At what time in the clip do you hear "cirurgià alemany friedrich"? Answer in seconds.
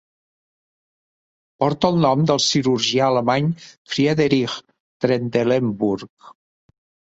2.45-4.59